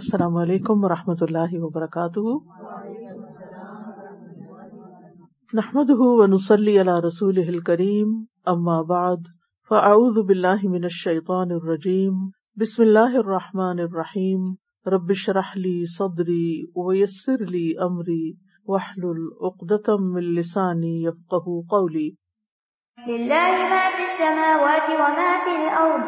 [0.00, 2.22] السلام علیکم ورحمۃ اللہ وبرکاتہ۔
[5.58, 8.14] نحمده ونصلي على رسوله الكريم
[8.52, 9.26] اما بعد،
[9.72, 12.14] فاعوذ بالله من الشيطان الرجيم
[12.62, 14.46] بسم الله الرحمن الرحيم
[14.96, 16.48] رب اشرح لي صدري
[16.86, 18.24] ويسر لي امري
[18.72, 22.08] واحلل عقدة من لساني يفقهوا قولي
[22.98, 26.04] لله ما في السماوات وما في الأرض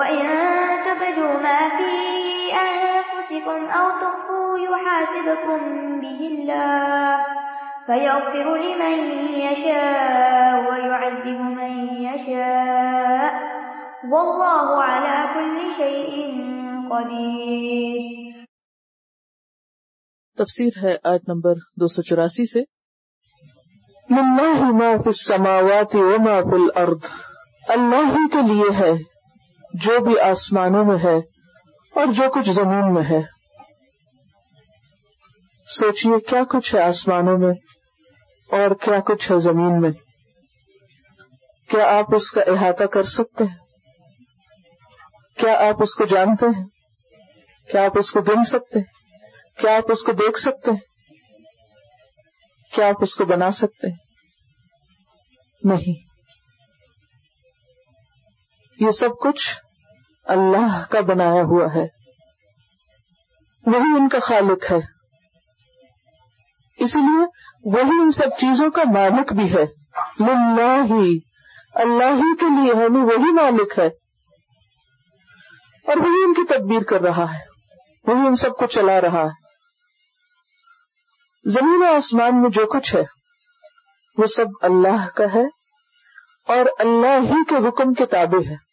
[0.00, 0.24] وإن
[0.88, 1.90] تبدوا ما في
[3.22, 5.60] أنفسكم أو تخفوا يحاسبكم
[6.00, 7.24] به الله
[7.86, 8.98] فيغفر لمن
[9.40, 13.32] يشاء ويعذب من يشاء
[14.10, 16.30] والله على كل شيء
[16.90, 18.44] قدير
[20.36, 22.60] تفسیر ہے آیت نمبر دو سو چوراسی سے۔
[24.10, 27.10] للہ ما فی السماوات و ما فی الارض
[27.68, 28.92] اللہ ہی کے لیے ہے
[29.74, 31.31] جو بھی آسمانوں میں ہے۔
[31.94, 33.20] اور جو کچھ زمین میں ہے۔
[35.66, 37.54] سوچئے کیا کچھ ہے آسمانوں میں
[38.50, 39.90] اور کیا کچھ ہے زمین میں۔
[41.70, 43.56] کیا آپ اس کا احاطہ کر سکتے ہیں؟
[45.38, 46.66] کیا آپ اس کو جانتے ہیں؟
[47.70, 48.86] کیا آپ اس کو گن سکتے ہیں؟
[49.60, 50.78] کیا آپ اس کو دیکھ سکتے ہیں؟
[52.74, 53.96] کیا آپ اس کو بنا سکتے ہیں؟
[55.62, 56.12] نہیں۔
[58.84, 59.60] یہ سب کچھ
[60.24, 61.86] اللہ کا بنایا ہوا ہے۔
[63.66, 64.78] وہی ان کا خالق ہے۔
[66.76, 67.26] اسی لیے
[67.64, 69.64] وہی ان سب چیزوں کا مالک بھی ہے۔
[70.20, 71.18] للہ ہی
[71.74, 73.86] اللہ ہی کے لیے ہے وہی مالک ہے۔
[75.86, 77.40] اور وہی ان کی تدبیر کر رہا ہے۔
[78.04, 79.42] وہی ان سب کو چلا رہا ہے۔
[81.44, 83.02] زمین و آسمان میں جو کچھ ہے،
[84.16, 85.44] وہ سب اللہ کا ہے
[86.48, 88.71] اور اللہ ہی کے حکم کے تابع ہے۔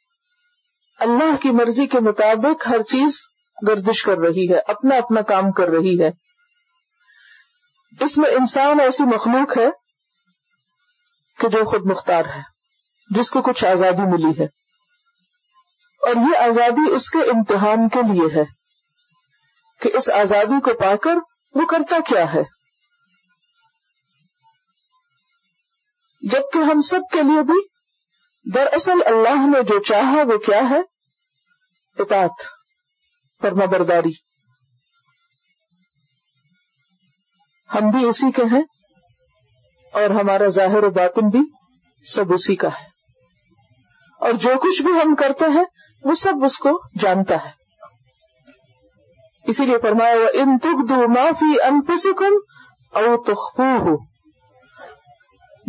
[0.99, 3.19] اللہ کی مرضی کے مطابق ہر چیز
[3.67, 6.11] گردش کر رہی ہے، اپنا اپنا کام کر رہی ہے۔
[8.01, 9.69] اس میں انسان ایسی مخلوق ہے
[11.39, 12.41] کہ جو خود مختار ہے،
[13.09, 14.45] جس کو کچھ آزادی ملی ہے۔
[16.01, 18.43] اور یہ آزادی اس کے امتحان کے لیے ہے
[19.81, 21.15] کہ اس آزادی کو پا کر
[21.55, 22.43] وہ کرتا کیا ہے۔
[26.21, 27.78] جبکہ ہم سب کے لیے بھی
[28.55, 30.79] دراصل اللہ نے جو چاہا وہ کیا ہے؟
[31.97, 32.41] اطاعت
[33.41, 34.11] فرما برداری
[37.75, 38.63] ہم بھی اسی کے ہیں
[39.93, 41.39] اور ہمارا ظاہر و باطن بھی
[42.05, 42.85] سب اسی کا ہے۔
[44.19, 45.65] اور جو کچھ بھی ہم کرتے ہیں،
[46.03, 47.51] وہ سب اس کو جانتا ہے۔
[49.43, 52.37] اسی لیے فرمایا ان تک دو معافی انفسکم
[52.91, 53.97] او تخفو ہو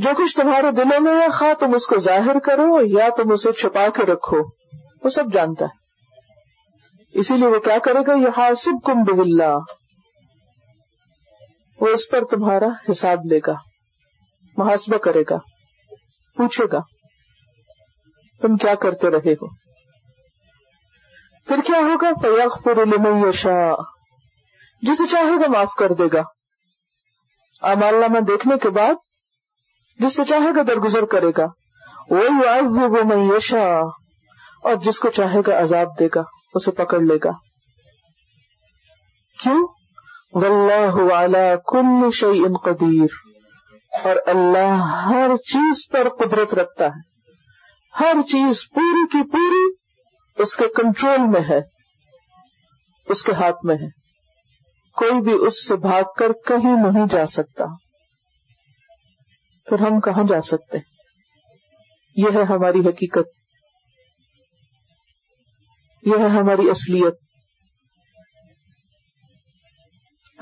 [0.02, 3.52] جو کچھ تمہارے دلوں میں ہے، خواہ تم اس کو ظاہر کرو یا تم اسے
[3.52, 4.38] چھپا کے رکھو،
[5.04, 5.74] وہ سب جانتا ہے۔
[7.18, 9.58] اسی لیے وہ کیا کرے گا؟ یہ حاصب کم بلّہ
[11.80, 13.54] وہ اس پر تمہارا حساب لے گا،
[14.56, 15.36] محاسبہ کرے گا،
[16.36, 16.80] پوچھے گا،
[18.40, 19.46] تم کیا کرتے رہے ہو؟
[21.46, 22.78] پھر کیا ہوگا؟ فیاق پر
[23.28, 23.58] یشا
[24.82, 26.22] جسے چاہے گا معاف کر دے گا۔
[27.62, 28.94] امال نامہ دیکھنے کے بعد
[30.00, 31.46] جس سے چاہے گا درگزر کرے گا۔
[32.10, 33.78] وہی آئے وہ میں یشا
[34.62, 36.22] اور جس کو چاہے گا عذاب دے گا،
[36.54, 37.30] اسے پکڑ لے گا۔
[39.42, 39.68] کیوں؟
[40.32, 43.06] واللہ علی کل شیء قدیر۔
[44.04, 47.10] اور اللہ ہر چیز پر قدرت رکھتا ہے۔
[48.00, 49.74] ہر چیز پوری کی پوری
[50.42, 51.60] اس کے کنٹرول میں ہے۔
[53.06, 53.88] اس کے ہاتھ میں ہے۔
[54.96, 57.64] کوئی بھی اس سے بھاگ کر کہیں نہیں جا سکتا۔
[59.70, 60.84] پھر ہم کہاں جا سکتے ہیں؟
[62.16, 63.28] یہ ہے ہماری حقیقت۔
[66.02, 67.14] یہ ہے ہماری اصلیت۔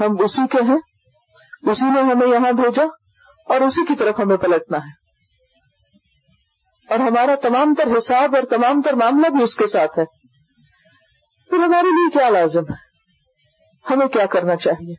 [0.00, 0.78] ہم اسی کے ہیں،
[1.70, 2.82] اسی نے ہمیں یہاں بھیجا
[3.46, 4.92] اور اسی کی طرف ہمیں پلٹنا ہے۔
[6.90, 10.04] اور ہمارا تمام تر حساب اور تمام تر معاملہ بھی اس کے ساتھ ہے۔
[11.48, 12.88] پھر ہمارے لیے کیا لازم ہے؟
[13.90, 14.94] ہمیں کیا کرنا چاہیے؟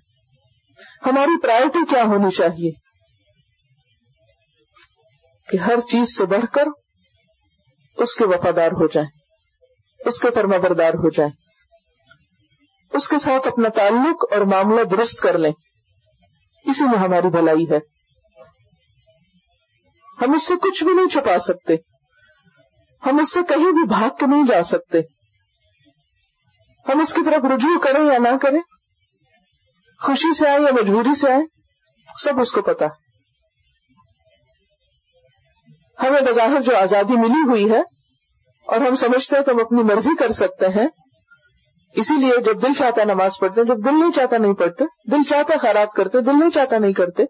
[1.06, 2.89] ہماری پرائرٹی کیا ہونی چاہیے؟
[5.50, 6.68] کہ ہر چیز سے بڑھ کر
[7.98, 9.10] اس کے وفادار ہو جائیں،
[10.06, 11.32] اس کے فرما بردار ہو جائیں۔
[12.94, 15.52] اس کے ساتھ اپنا تعلق اور معاملہ درست کر لیں۔
[16.66, 17.78] اسی میں ہماری بھلائی ہے۔
[20.22, 21.76] ہم اس سے کچھ بھی نہیں چھپا سکتے۔
[23.06, 24.98] ہم اس سے کہیں بھی بھاگ کے نہیں جا سکتے۔
[26.94, 28.60] ہم اس کی طرف رجوع کریں یا نہ کریں،
[30.00, 31.42] خوشی سے آئے یا مجبوری سے آئے
[32.24, 32.86] سب اس کو پتا
[36.04, 37.80] ہمیں بظاہر جو آزادی ملی ہوئی ہے
[38.68, 40.88] اور ہم سمجھتے ہیں کہ ہم اپنی مرضی کر سکتے ہیں،
[41.94, 45.24] اسی لیے جب دل چاہتا نماز پڑھتے ہیں، جب دل نہیں چاہتا نہیں پڑھتے، دل
[45.30, 47.24] چاہتا خیرات کرتے، دل نہیں چاہتا نہیں کرتے،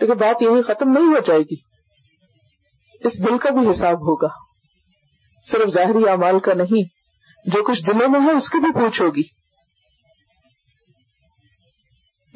[0.00, 1.56] لیکن بات یہی ختم نہیں ہو جائے گی۔
[3.04, 4.28] اس دل کا بھی حساب ہوگا۔
[5.46, 6.82] صرف ظاہری اعمال کا نہیں،
[7.44, 9.22] جو کچھ دلوں میں ہے اس کی بھی پوچھ ہوگی۔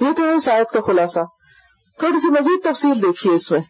[0.01, 1.21] یہ تو ہے شاید کا خلاصہ۔
[1.99, 3.61] تھوڑی سی مزید تفصیل دیکھیے اس میں۔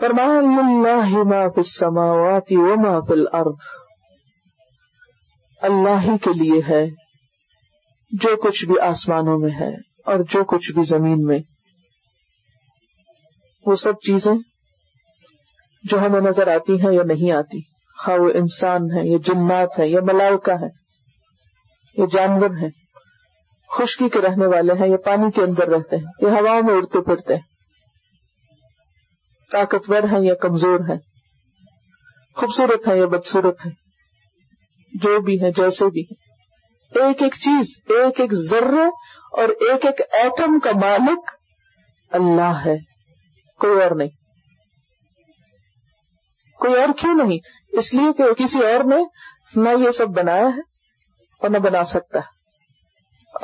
[0.00, 0.40] فرمایا
[1.22, 3.56] ما فی السماوات وما فی الارض۔
[5.62, 6.86] اللہ ہی کے لیے ہے
[8.10, 9.70] جو کچھ بھی آسمانوں میں ہے
[10.04, 11.38] اور جو کچھ بھی زمین میں۔
[13.66, 14.34] وہ سب چیزیں
[15.82, 17.60] جو ہمیں نظر آتی ہیں یا نہیں آتی۔
[17.98, 20.68] خواہ وہ انسان ہے یا جنات ہے یا ملائکہ ہے
[21.96, 22.70] یا جانور ہیں۔
[23.70, 27.00] خشکی کے رہنے والے ہیں، یا پانی کے اندر رہتے ہیں، یا ہواؤں میں اڑتے
[27.00, 27.55] پھرتے ہیں۔
[29.52, 30.98] طاقتور ہیں یا کمزور ہیں؟
[32.34, 33.72] خوبصورت ہیں یا بدسورت ہیں؟
[34.92, 36.26] جو بھی ہیں، جیسے بھی ہیں۔
[37.04, 38.86] ایک ایک چیز، ایک ایک ذرے
[39.32, 41.30] اور ایک ایک ایٹم کا مالک
[42.10, 42.76] اللہ ہے۔
[43.58, 44.08] کوئی اور نہیں۔
[46.58, 47.38] کوئی اور کیوں نہیں؟
[47.68, 48.96] اس لیے کہ کسی اور نے
[49.56, 50.60] نہ یہ سب بنایا ہے
[51.38, 52.36] اور نہ بنا سکتا ہے۔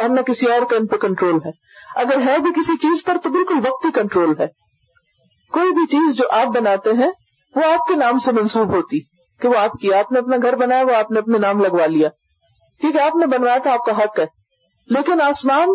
[0.03, 1.51] اور نہ کسی اور کا ان پہ کنٹرول ہے۔
[1.97, 4.62] اگر ہے بھی کسی چیز پر تو بالکل وقتی کنٹرول ہے۔
[5.53, 7.11] کوئی بھی چیز جو آپ بناتے ہیں،
[7.57, 9.01] وہ آپ کے نام سے منسوب ہوتی۔
[9.41, 11.87] کہ وہ آپ کی، آپ نے اپنا گھر بنایا، وہ آپ نے اپنے نام لگوا
[11.87, 12.09] لیا۔
[12.81, 14.27] ٹھیک ہے آپ نے بنوایا تھا، آپ کا حق ہے۔
[14.87, 15.69] لیکن آسمان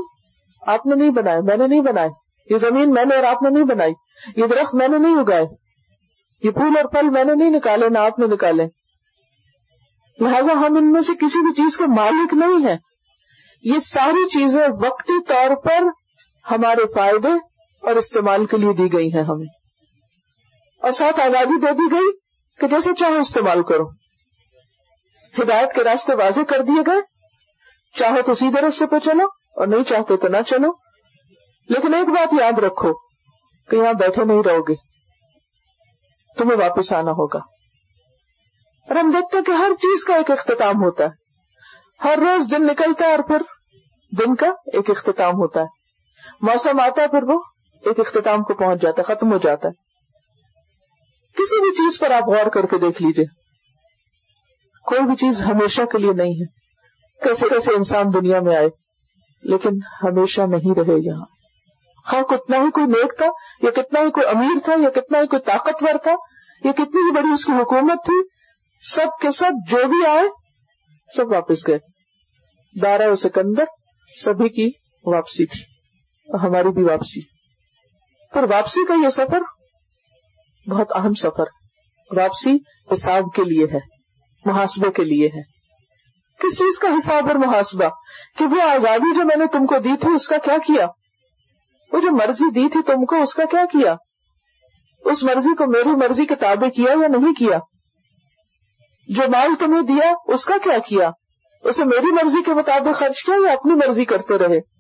[0.68, 2.10] آپ نے نہیں بنائے، میں نے نہیں بنائے۔
[2.50, 3.94] یہ زمین میں نے اور آپ نے نہیں بنائی۔
[4.36, 5.46] یہ درخت میں نے نہیں اگائے۔
[6.44, 8.66] یہ پھول اور پھل میں نے نہیں نکالے، نہ آپ نے نکالے۔
[10.20, 12.78] لہذا ہم ان میں سے کسی بھی چیز کے مالک نہیں ہیں۔
[13.64, 15.84] یہ ساری چیزیں وقتی طور پر
[16.52, 17.32] ہمارے فائدے
[17.82, 19.57] اور استعمال کے لیے دی گئی ہیں ہمیں۔
[20.78, 22.18] اور ساتھ آزادی دے دی گئی
[22.60, 23.90] کہ جیسے چاہو استعمال کرو
[25.40, 27.02] ہدایت کے راستے واضح کر دیے گئے۔
[27.98, 29.26] چاہو تو سیدھے راستے پہ چلو
[29.56, 30.72] اور نہیں چاہتے تو نہ چلو۔
[31.70, 32.94] لیکن ایک بات یاد رکھو
[33.70, 34.74] کہ یہاں بیٹھے نہیں رہو گے۔
[36.38, 37.40] تمہیں واپس آنا ہوگا۔
[38.90, 41.10] اور ہم دیکھتے ہیں کہ ہر چیز کا ایک اختتام ہوتا ہے۔
[42.04, 43.42] ہر روز دن نکلتا ہے اور پھر
[44.20, 45.66] دن کا ایک اختتام ہوتا ہے۔
[46.42, 47.40] موسم آتا ہے، پھر وہ
[47.86, 49.87] ایک اختتام کو پہنچ جاتا ہے، ختم ہو جاتا ہے۔
[51.38, 53.26] کسی بھی چیز پر آپ غور کر کے دیکھ لیجیے۔
[54.86, 56.46] کوئی بھی چیز ہمیشہ کے لیے نہیں ہے۔
[57.24, 58.70] کیسے کیسے انسان دنیا میں آئے،
[59.44, 59.70] لیکن
[60.04, 61.26] ہمیشہ نہیں رہے یہاں۔
[62.06, 63.26] خواہ کتنا ہی کوئی نیک تھا،
[63.62, 66.12] یا کتنا ہی کوئی امیر تھا، یا کتنا ہی کوئی طاقتور تھا،
[66.64, 68.22] یا کتنی ہی بڑی اس کی حکومت تھی،
[68.82, 70.28] سب کے سب جو بھی آئے،
[71.16, 71.80] سب واپس گئے۔
[72.82, 73.64] دارا سکندر
[74.24, 74.72] سبھی کی
[75.06, 75.60] واپسی تھی،
[76.28, 77.22] اور ہماری بھی واپسی۔
[78.34, 79.40] پر واپسی کا یہ سفر
[80.68, 81.44] بہت اہم سفر،
[82.18, 82.58] واپسی
[82.94, 83.80] حساب کے لیے ہے،
[84.46, 85.42] محاسبے کے لیے ہے۔
[86.40, 87.90] کس چیز کا حساب اور محاسبہ؟
[88.38, 90.88] کہ وہ آزادی جو میں نے تم کو دی تھی، اس کا کیا کیا؟
[91.92, 93.96] وہ جو مرضی دی تھی تم کو، اس کا کیا کیا؟
[95.06, 97.60] اس مرضی کو میری مرضی کے تابع کیا یا نہیں کیا؟
[99.08, 101.12] جو مال تمہیں دیا، اس کا کیا کیا؟
[101.64, 104.77] اسے میری مرضی کے مطابق خرچ کیا یا اپنی مرضی کرتے رہے؟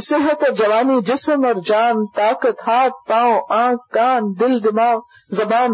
[0.00, 4.98] صحت اور جوانی، جسم اور جان، طاقت، ہاتھ، پاؤں، آنکھ، کان، دل، دماغ،
[5.30, 5.70] زبان،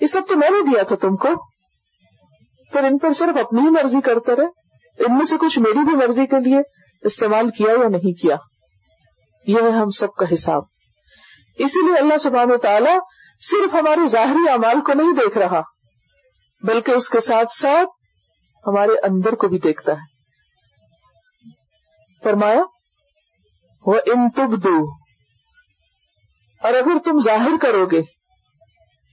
[0.00, 1.28] یہ سب تو میں نے دیا تھا تم کو۔
[2.72, 4.62] پھر ان پر صرف اپنی ہی مرضی کرتے رہے۔
[4.98, 6.60] ان میں سے کچھ میری بھی مرضی کے لیے
[7.02, 8.36] استعمال کیا یا نہیں کیا۔
[9.46, 10.62] یہ ہے ہم سب کا حساب۔
[11.58, 12.98] اسی لیے اللہ سبحانہ و تعالیٰ
[13.40, 15.62] صرف ہماری ظاہری اعمال کو نہیں دیکھ رہا،
[16.62, 17.88] بلکہ اس کے ساتھ ساتھ
[18.66, 20.12] ہمارے اندر کو بھی دیکھتا ہے۔
[22.22, 22.62] فرمایا
[23.86, 24.90] وہ انتب دو۔
[26.62, 28.02] اور اگر تم ظاہر کرو گے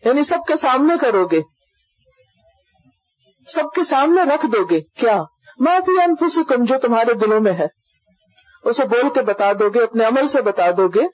[0.05, 1.41] یعنی سب کے سامنے کرو گے،
[3.47, 5.23] سب کے سامنے رکھ دو گے، کیا؟
[5.59, 7.67] معافی انفسکم جو تمہارے دلوں میں ہے،
[8.63, 11.05] اسے بول کے بتا دو گے، اپنے عمل سے بتا دو گے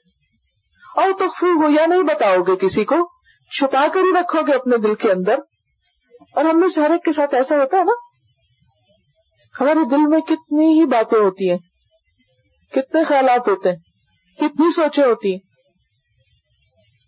[0.96, 3.10] اور تخفو ہو یا نہیں بتاؤ گے کسی کو،
[3.50, 5.38] چھپا کر ہی رکھو گے اپنے دل کے اندر۔
[6.34, 7.92] اور ہم میں سے ہر ایک کے ساتھ ایسا ہوتا ہے نا؟
[9.60, 11.58] ہمارے دل میں کتنی ہی باتیں ہوتی ہیں۔
[12.72, 13.76] کتنے خیالات ہوتے ہیں؟
[14.36, 15.38] کتنی سوچیں ہوتی ہیں؟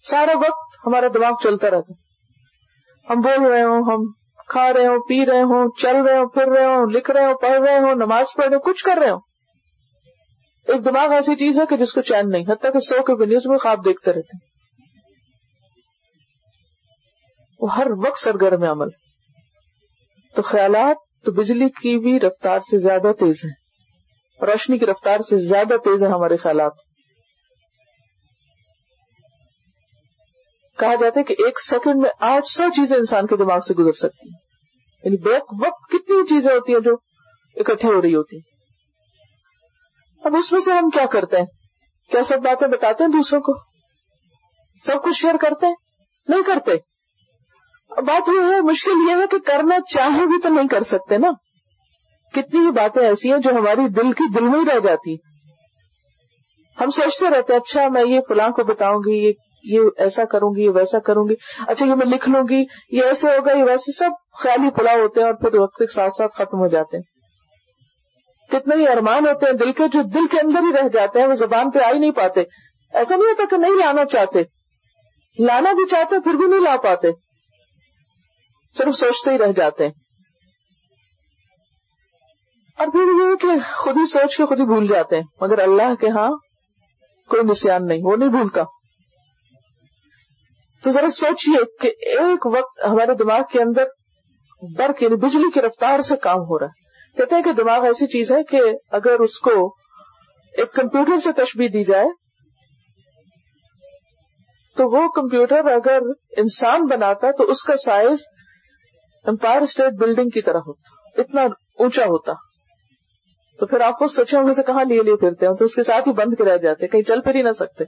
[0.02, 1.92] سارا وقت ہمارا دماغ چلتا رہتا
[3.12, 4.12] ہم بول رہے ہوں، ہم
[4.48, 7.34] کھا رہے ہوں، پی رہے ہوں، چل رہے ہوں، پھر رہے ہوں، لکھ رہے ہوں،
[7.34, 9.20] پڑھ رہے ہوں، نماز پڑھ رہے ہوں، کچھ کر رہے ہوں۔
[10.66, 13.36] ایک دماغ ایسی چیز ہے کہ جس کو چین نہیں، حتیٰ کہ سو کے بھی
[13.36, 14.48] اس میں خواب دیکھتے رہتے ہیں۔
[17.60, 18.88] وہ ہر وقت سرگرم عمل۔
[20.34, 23.67] تو خیالات، تو بجلی کی بھی رفتار سے زیادہ تیز ہے
[24.40, 26.72] روشنی کی رفتار سے زیادہ تیز ہے ہمارے خیالات۔
[30.78, 33.92] کہا جاتا ہے کہ ایک سیکنڈ میں آٹھ سو چیزیں انسان کے دماغ سے گزر
[33.92, 34.38] سکتی ہیں۔
[35.04, 36.96] یعنی بیک وقت کتنی چیزیں ہوتی ہیں جو
[37.56, 38.50] اکٹھی ہو رہی ہوتی ہیں۔
[40.24, 41.46] اب اس میں سے ہم کیا کرتے ہیں؟
[42.10, 43.52] کیا سب باتیں بتاتے ہیں دوسروں کو؟
[44.84, 45.74] سب کچھ شیئر کرتے ہیں؟
[46.28, 46.72] نہیں کرتے۔
[48.00, 51.28] بات یہ ہے، مشکل یہ ہے کہ کرنا چاہے بھی تو نہیں کر سکتے نا۔
[52.34, 55.16] کتنی ہی باتیں ایسی ہیں جو ہماری دل کی دل میں ہی رہ جاتی
[56.80, 59.32] ہم سوچتے رہتے اچھا میں یہ فلاں کو بتاؤں گی،
[59.64, 61.34] یہ ایسا کروں گی، یہ ویسا کروں گی۔
[61.66, 65.20] اچھا یہ میں لکھ لوں گی، یہ ایسے ہوگا یہ ویسے سب خیالی پلا ہوتے
[65.20, 67.04] ہیں اور پھر وقت کے ساتھ ساتھ ختم ہو جاتے ہیں۔
[68.50, 71.26] کتنے ہی ارمان ہوتے ہیں دل کے جو دل کے اندر ہی رہ جاتے ہیں،
[71.26, 72.42] وہ زبان پہ آ ہی نہیں پاتے۔
[72.92, 74.38] ایسا نہیں ہوتا کہ نہیں لانا چاہتے۔
[75.38, 77.08] لانا بھی چاہتے پھر بھی نہیں لا پاتے۔
[78.78, 79.92] صرف سوچتے ہی رہ جاتے ہیں۔
[82.78, 85.94] اور پھر یہ کہ خود ہی سوچ کے خود ہی بھول جاتے ہیں۔ مگر اللہ
[86.00, 86.30] کے ہاں
[87.28, 88.62] کوئی نسان نہیں، وہ نہیں بھولتا۔
[90.82, 93.84] تو ذرا سوچیے کہ ایک وقت ہمارے دماغ کے اندر
[94.78, 98.06] برق یعنی بجلی کی رفتار سے کام ہو رہا ہے۔ کہتے ہیں کہ دماغ ایسی
[98.06, 99.76] چیز ہے کہ اگر اس کو
[100.56, 102.06] ایک کمپیوٹر سے تشبیح دی جائے،
[104.76, 105.98] تو وہ کمپیوٹر اگر
[106.36, 108.18] انسان بناتا تو اس کا سائز
[109.24, 111.42] امپائر اسٹیٹ بلڈنگ کی طرح ہوتا، اتنا
[111.78, 112.32] اونچا ہوتا۔
[113.58, 115.82] تو پھر آپ کو سوچے ہم سے کہاں لیے لیے پھرتے ہیں؟ تو اس کے
[115.82, 117.84] ساتھ ہی بند کے رہ جاتے کہیں چل پھر ہی نہ سکتے۔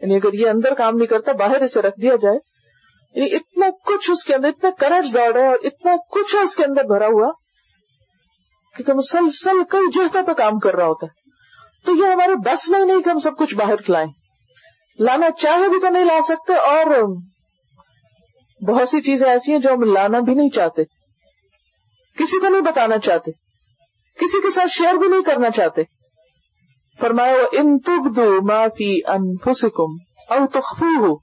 [0.00, 2.38] یعنی اگر یہ اندر کام نہیں کرتا، باہر اسے رکھ دیا جائے۔
[3.14, 6.56] یعنی اتنا کچھ اس کے اندر، اتنا کرنٹ دوڑ ہے اور اتنا کچھ ہے اس
[6.56, 7.32] کے اندر بھرا ہوا
[8.76, 11.30] کیونکہ مسلسل کئی جہتوں پہ کام کر رہا ہوتا ہے۔
[11.86, 14.08] تو یہ ہمارے بس میں نہیں کہ ہم سب کچھ باہر کھلائیں۔
[14.98, 17.16] لانا چاہے بھی تو نہیں لا سکتے اور
[18.68, 20.84] بہت سی چیزیں ایسی ہیں جو ہم لانا بھی نہیں چاہتے۔
[22.18, 23.47] کسی کو نہیں بتانا چاہتے۔
[24.18, 25.82] کسی کے ساتھ شیئر بھی نہیں کرنا چاہتے۔
[27.00, 29.96] فرمایا ان تب دو معافی انفسکم
[30.30, 31.16] او تخفو ہو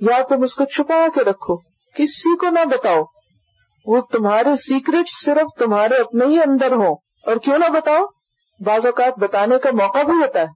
[0.00, 1.56] یا تم اس کو چھپا کے رکھو،
[1.94, 3.02] کسی کو نہ بتاؤ۔
[3.86, 8.04] وہ تمہارے سیکرٹ صرف تمہارے اپنے ہی اندر ہوں۔ اور کیوں نہ بتاؤ؟
[8.60, 10.46] بعض اوقات بتانے کا موقع بھی ہوتا ہے۔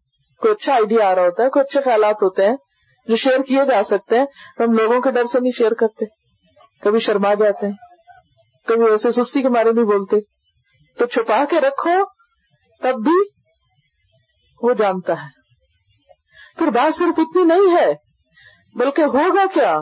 [0.41, 2.57] کوئی اچھا آئیڈیا آ رہا ہوتا ہے، کوئی اچھے خیالات ہوتے ہیں
[3.09, 4.27] جو شیئر کیے جا سکتے ہیں۔
[4.59, 6.05] ہم لوگوں کے ڈر سے نہیں شیئر کرتے۔
[6.83, 7.73] کبھی شرما جاتے ہیں،
[8.67, 10.36] کبھی ایسے سستی کے مارے نہیں بولتے۔
[10.99, 12.05] تو چھپا کے رکھو،
[12.83, 13.29] تب بھی
[14.63, 15.29] وہ جانتا ہے۔
[16.59, 17.95] پھر بات صرف اتنی نہیں ہے،
[18.75, 19.81] بلکہ ہوگا کیا؟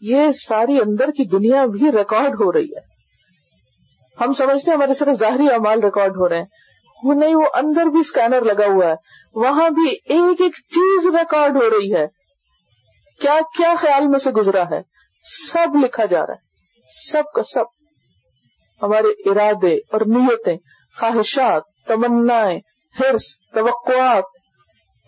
[0.00, 2.88] یہ ساری اندر کی دنیا بھی ریکارڈ ہو رہی ہے۔
[4.20, 6.44] ہم سمجھتے ہیں ہمارے صرف ظاہری اعمال ریکارڈ ہو رہے ہیں۔
[7.04, 8.94] وہ نہیں، وہ اندر بھی اسکینر لگا ہوا ہے۔
[9.34, 12.06] وہاں بھی ایک ایک چیز ریکارڈ ہو رہی ہے۔
[13.20, 14.82] کیا کیا خیال میں سے گزرا ہے؟
[15.24, 16.40] سب لکھا جا رہا ہے۔
[17.12, 17.77] سب کا سب۔
[18.82, 20.56] ہمارے ارادے اور نیتیں،
[21.00, 22.42] خواہشات تمنا
[23.00, 24.24] ہرس توقعات،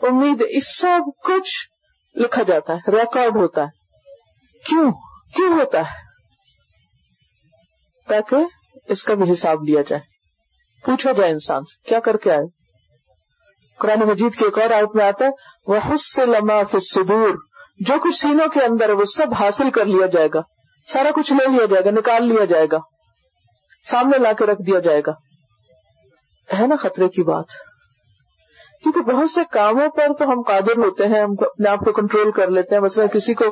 [0.03, 1.71] امید، اس سب کچھ
[2.17, 3.81] لکھا جاتا ہے، ریکارڈ ہوتا ہے۔
[4.67, 4.93] کیوں؟
[5.35, 6.11] کیوں ہوتا ہے؟
[8.09, 8.37] تاکہ
[8.89, 10.03] اس کا بھی حساب لیا جائے۔
[10.85, 12.47] پوچھا جائے انسان سے، کیا کر کے آئے؟
[13.79, 15.31] قرآن مجید کے ایک اور آیت میں آتا ہے
[15.67, 17.39] وہ حس سے لما فصور
[17.79, 20.41] جو کچھ سینوں کے اندر ہے، وہ سب حاصل کر لیا جائے گا۔
[20.87, 22.79] سارا کچھ لے لیا جائے گا، نکال لیا جائے گا۔
[23.89, 25.13] سامنے لا کے رکھ دیا جائے گا۔
[26.61, 27.45] ہے نا خطرے کی بات۔
[28.83, 32.31] کیونکہ بہت سے کاموں پر تو ہم قادر ہوتے ہیں، ہم اپنے آپ کو کنٹرول
[32.31, 33.45] کر لیتے ہیں۔ مثلا کسی کو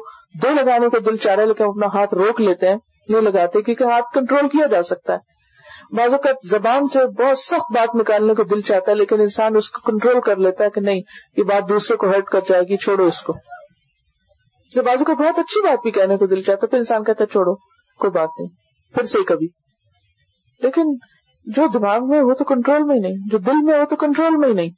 [0.43, 2.77] دو لگانے کا دل چاہ رہا ہے، لیکن اپنا ہاتھ روک لیتے ہیں،
[3.09, 5.19] نہیں لگاتے، کیونکہ ہاتھ کنٹرول کیا جا سکتا ہے۔
[5.97, 9.71] بعض اوقات زبان سے بہت سخت بات نکالنے کو دل چاہتا ہے، لیکن انسان اس
[9.71, 11.01] کو کنٹرول کر لیتا ہے کہ نہیں،
[11.37, 13.35] یہ بات دوسرے کو ہرٹ کر جائے گی، چھوڑو اس کو۔
[14.75, 17.25] یہ بازو کو بہت اچھی بات بھی کہنے کو دل چاہتا ہے، پھر انسان کہتا
[17.25, 17.55] ہے، چھوڑو،
[17.99, 18.49] کوئی بات نہیں،
[18.95, 19.58] پھر سے کبھی۔
[20.59, 20.83] لیکن
[21.45, 24.37] جو دماغ میں وہ تو کنٹرول میں ہی نہیں، جو دل میں وہ تو کنٹرول
[24.37, 24.71] میں ہی نہیں۔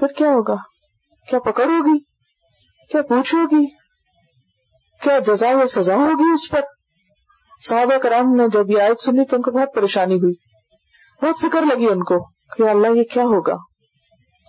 [0.00, 0.54] پھر کیا ہوگا؟
[1.28, 1.98] کیا پکڑ ہوگی
[2.90, 3.66] کیا پوچھ ہوگی
[5.00, 6.60] کیا جزا یا سزا ہوگی اس پر؟
[7.68, 10.34] صحابہ کرام نے جب یہ آیت سنی تو ان کو بہت پریشانی ہوئی۔
[11.22, 13.54] بہت فکر لگی ان کو کہ اللہ یہ کیا ہوگا؟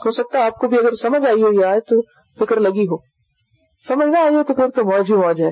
[0.05, 1.95] ہو سکتا ہے آپ کو بھی اگر سمجھ آئی ہو یہ آئے تو
[2.39, 2.97] فکر لگی ہو۔
[3.87, 5.51] سمجھ نہ آئی ہو تو پھر تو موج ہی موج ہے۔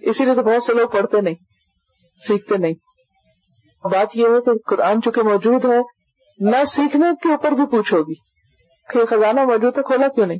[0.00, 1.34] اسی لیے تو بہت سے لوگ پڑھتے نہیں،
[2.26, 2.74] سیکھتے نہیں۔
[3.88, 5.78] بات یہ ہے کہ قرآن چونکہ موجود ہے،
[6.38, 8.14] نہ سیکھنے کے اوپر بھی پوچھو گی
[8.92, 10.38] کہ خزانہ موجود ہے، کھولا کیوں نہیں؟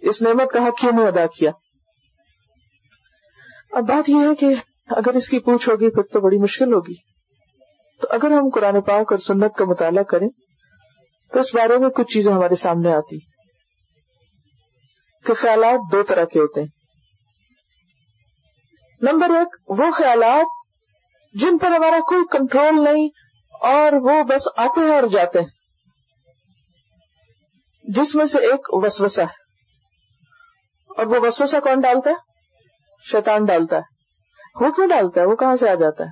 [0.00, 1.50] اس نعمت کا حق کیوں نہیں ادا کیا؟
[3.70, 4.54] اب بات یہ ہے کہ
[4.86, 6.94] اگر اس کی پوچھ ہوگی پھر تو بڑی مشکل ہوگی۔
[8.00, 10.28] تو اگر ہم قرآن پاک اور سنت کا مطالعہ کریں،
[11.32, 13.18] تو اس بارے میں کچھ چیزیں ہمارے سامنے آتی۔
[15.24, 16.68] کہ خیالات دو طرح کے ہوتے ہیں۔
[19.00, 20.61] نمبر ایک، وہ خیالات
[21.32, 23.08] جن پر ہمارا کوئی کنٹرول نہیں
[23.60, 25.46] اور وہ بس آتے ہیں اور جاتے ہیں۔
[27.84, 29.42] جس میں سے ایک وسوسہ ہے۔
[30.96, 32.14] اور وہ وسوسہ کون ڈالتا ہے؟
[33.10, 33.82] شیطان ڈالتا ہے۔
[34.64, 36.08] وہ کیوں ڈالتا ہے؟ وہ کہاں سے آ جاتا ہے؟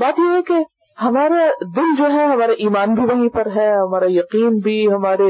[0.00, 0.54] بات یہ ہے کہ
[1.02, 5.24] ہمارا دل جو ہے، ہمارا ایمان بھی وہیں پر ہے، ہمارا یقین بھی، ہمارے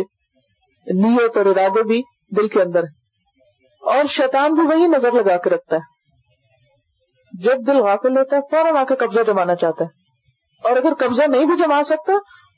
[0.87, 2.03] نیت اور ارادے بھی
[2.37, 2.89] دل کے اندر ہے
[3.81, 5.90] اور شیطان بھی وہی نظر لگا کے رکھتا ہے۔
[7.33, 9.89] جب دل غافل ہوتا ہے، فوراً آ کے قبضہ جمانا چاہتا ہے۔
[10.69, 12.13] اور اگر قبضہ نہیں بھی جما سکتا،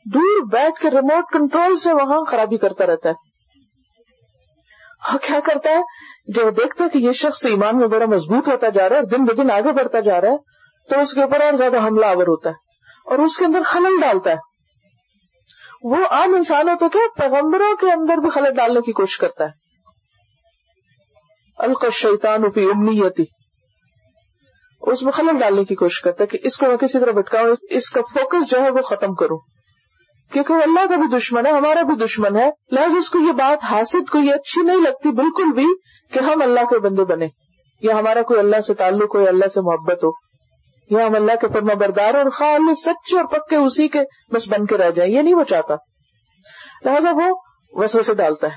[0.06, 3.14] دور بیٹھ کے ریموٹ کنٹرول سے وہاں خرابی کرتا رہتا ہے۔
[5.08, 5.80] اور کیا کرتا ہے؟
[6.26, 9.24] جب دیکھتا ہے کہ یہ شخص ایمان میں بڑا مضبوط ہوتا جا رہا ہے دن
[9.24, 10.36] بدن آگے بڑھتا جا رہا ہے،
[10.88, 12.54] تو اس کے اوپر اور زیادہ حملہ آور ہوتا ہے۔
[13.04, 14.36] اور اس کے اندر خلل ڈالتا ہے۔
[15.82, 19.44] وہ عام انسان ہو تو کیا پیغمبروں کے اندر بھی خلل ڈالنے کی کوشش کرتا
[19.44, 19.50] ہے۔
[21.58, 23.24] القشیطان فی امنیتی
[24.82, 27.54] اس میں خلل ڈالنے کی کوشش کرتا ہے کہ اس کو میں کسی طرح بٹکاؤں
[27.70, 29.38] اس کا فوکس جو ہے وہ ختم کروں۔
[30.32, 33.32] کیونکہ وہ اللہ کا بھی دشمن ہے، ہمارا بھی دشمن ہے۔ لہٰذا اس کو یہ
[33.32, 35.66] بات حاصل کو یہ اچھی نہیں لگتی، بالکل بھی،
[36.12, 37.28] کہ ہم اللہ کے بندے بنے
[37.80, 40.10] یا ہمارا کوئی اللہ سے تعلق ہو، یا اللہ سے محبت ہو۔
[40.90, 44.66] یا ہم اللہ کے فرما بردار اور خال سچے اور پکے اسی کے بس بن
[44.66, 45.74] کے رہ جائیں، یہ نہیں وہ چاہتا۔
[46.84, 47.36] لہذا وہ
[47.70, 48.56] وسو سے ڈالتا ہے،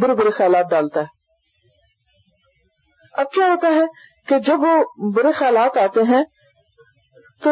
[0.00, 1.06] برے برے خیالات ڈالتا ہے۔
[3.12, 6.22] اب کیا ہوتا ہے؟ کہ جب وہ برے خیالات آتے ہیں
[7.42, 7.50] تو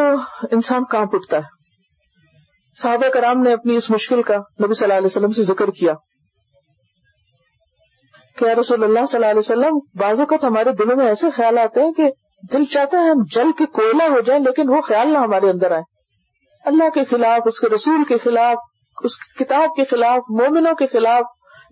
[0.51, 1.53] انسان کہاں اٹھتا ہے۔
[2.81, 5.93] صحابہ کرام نے اپنی اس مشکل کا نبی صلی اللہ علیہ وسلم سے ذکر کیا
[8.37, 11.81] کہ رسول اللہ صلی اللہ علیہ وسلم، بعض اوقات ہمارے دلوں میں ایسے خیال آتے
[11.81, 12.09] ہیں کہ
[12.53, 15.71] دل چاہتا ہے ہم جل کے کوئلہ ہو جائیں، لیکن وہ خیال نہ ہمارے اندر
[15.71, 15.81] آئے۔
[16.65, 18.57] اللہ کے خلاف، اس کے رسول کے خلاف،
[19.03, 21.23] اس کی کتاب کے خلاف، مومنوں کے خلاف،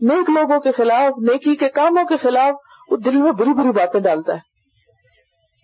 [0.02, 2.54] نیک لوگوں کے خلاف، نیکی کے کاموں کے خلاف،
[2.92, 4.53] وہ دل میں بری بری باتیں ڈالتا ہے۔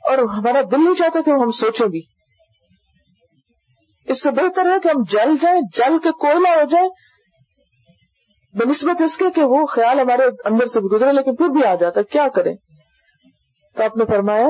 [0.03, 2.01] اور ہمارا دل نہیں چاہتا کہ ہم سوچیں بھی۔
[4.05, 6.89] اس سے بہتر ہے کہ ہم جل جائیں، جل کے کوئلہ ہو جائیں۔
[8.53, 11.75] بنسبت اس کے کہ وہ خیال ہمارے اندر سے بھی گزرے، لیکن پھر بھی آ
[11.75, 12.55] جاتا کیا کریں؟
[13.75, 14.49] تو آپ نے فرمایا،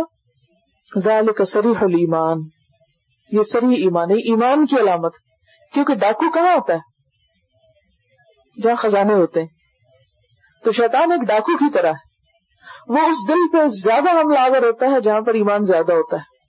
[1.03, 2.37] ذالک کا سری ایمان
[3.31, 5.15] یہ سری ایمان ہے ایمان کی علامت۔
[5.73, 6.79] کیونکہ ڈاکو کہاں ہوتا ہے؟
[8.61, 9.47] جہاں خزانے ہوتے ہیں۔
[10.63, 12.08] تو شیطان ایک ڈاکو کی طرح ہے۔
[12.87, 16.39] وہ اس دل پہ زیادہ حملہ آور ہوتا ہے جہاں پر ایمان زیادہ ہوتا ہے۔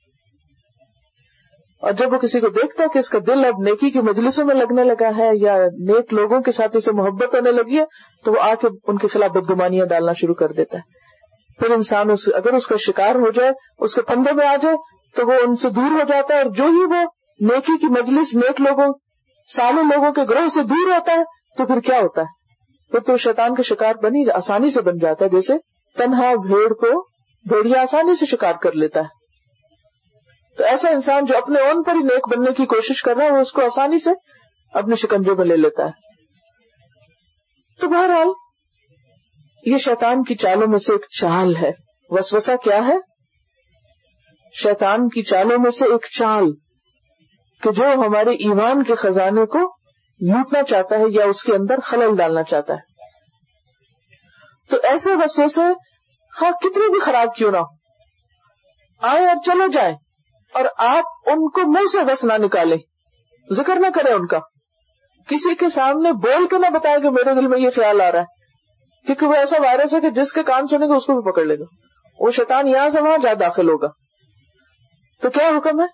[1.83, 4.45] اور جب وہ کسی کو دیکھتا ہے کہ اس کا دل اب نیکی کی مجلسوں
[4.45, 7.85] میں لگنے لگا ہے یا نیک لوگوں کے ساتھ اسے محبت ہونے لگی ہے،
[8.25, 10.83] تو وہ آ کے ان کے خلاف بدگمانیاں ڈالنا شروع کر دیتا ہے۔
[11.59, 14.77] پھر انسان اس، اگر اس کا شکار ہو جائے، اس کے پندے میں آ جائے،
[15.15, 17.05] تو وہ ان سے دور ہو جاتا ہے اور جو ہی وہ
[17.41, 18.95] نیکی کی مجلس، نیک لوگوں
[19.49, 21.25] سالوں لوگوں کے گروہ سے دور ہوتا ہے،
[21.57, 22.27] تو پھر کیا ہوتا ہے؟
[22.91, 25.53] پھر تو شیطان کا شکار بنی، آسانی سے بن جاتا ہے، جیسے
[25.97, 27.09] تنہا بھیڑ کو
[27.49, 29.21] بھیڑیا آسانی سے شکار کر لیتا ہے۔
[30.59, 33.31] تو ایسا انسان جو اپنے اون پر ہی نیک بننے کی کوشش کر رہا ہے،
[33.31, 34.11] وہ اس کو آسانی سے
[34.73, 35.91] اپنے شکنجے میں لے لیتا ہے۔
[37.81, 38.29] تو بہرحال،
[39.67, 41.71] یہ شیطان کی چالوں میں سے ایک چال ہے۔
[42.11, 42.97] وسوسہ کیا ہے؟
[44.63, 46.45] شیطان کی چالوں میں سے ایک چال
[47.63, 49.59] کہ جو ہمارے ایمان کے خزانے کو
[50.21, 52.90] لوٹنا چاہتا ہے یا اس کے اندر خلل ڈالنا چاہتا ہے۔
[54.71, 55.61] تو ایسے وسوسے
[56.39, 57.57] خواہ کتنے بھی خراب کیوں نہ
[59.03, 59.97] آئے اور چلے جائیں
[60.55, 62.77] اور آپ ان کو منہ سے بس نہ نکالے
[63.53, 64.39] ذکر نہ کریں ان کا۔
[65.29, 68.19] کسی کے سامنے بول کے نہ بتائے کہ میرے دل میں یہ خیال آ رہا
[68.19, 68.25] ہے،
[69.07, 71.45] کیونکہ وہ ایسا وائرس ہے کہ جس کے کام سنے گا اس کو بھی پکڑ
[71.45, 71.65] لے گا۔
[72.19, 73.89] وہ شیطان یہاں سے وہاں جا داخل ہوگا۔
[75.23, 75.87] تو کیا حکم ہے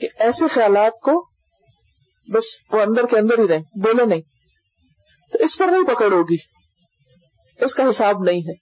[0.00, 1.28] کہ ایسے خیالات کو
[2.34, 4.20] بس وہ اندر کے اندر ہی رہیں بولے نہیں۔
[5.32, 6.55] تو اس پر نہیں پکڑ ہوگی۔
[7.60, 8.52] اس کا حساب نہیں ہے۔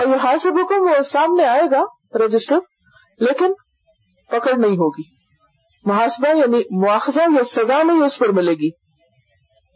[0.00, 1.84] اور یہ حاصل حکم وہ سامنے آئے گا
[2.24, 2.58] رجسٹر،
[3.20, 3.52] لیکن
[4.28, 5.02] پکڑ نہیں ہوگی۔
[5.84, 8.70] محاسبہ یعنی مواخذہ یا سزا نہیں اس پر ملے گی۔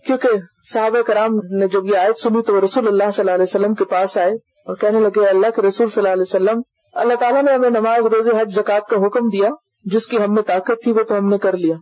[0.06, 0.28] کیونکہ
[0.72, 3.84] صحابہ کرام نے جب یہ آیت سنی تو رسول اللہ صلی اللہ علیہ وسلم کے
[3.84, 4.32] پاس آئے
[4.66, 6.60] اور کہنے لگے، اللہ کے رسول صلی اللہ علیہ وسلم،
[6.92, 9.50] اللہ تعالیٰ نے ہمیں نماز روز حج زکات کا حکم دیا،
[9.84, 11.76] جس کی ہم میں طاقت تھی، وہ تو ہم نے کر لیا۔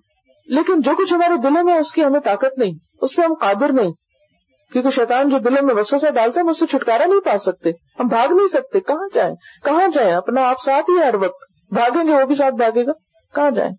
[0.46, 3.72] لیکن جو کچھ ہمارے دلوں میں اس کی ہمیں طاقت نہیں، اس پہ ہم قادر
[3.72, 3.92] نہیں۔
[4.72, 7.70] کیونکہ شیطان جو دلوں میں وسوسہ ڈالتے ہیں، ہم اس سے چھٹکارا نہیں پا سکتے۔
[7.70, 12.06] ہم بھاگ نہیں سکتے۔ کہاں جائیں؟ کہاں جائیں؟ اپنا آپ ساتھ ہی ہر وقت۔ بھاگیں
[12.06, 12.92] گے، وہ بھی ساتھ بھاگے گا۔
[13.34, 13.72] کہاں جائیں؟